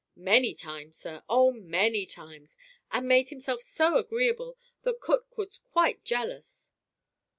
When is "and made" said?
2.91-3.29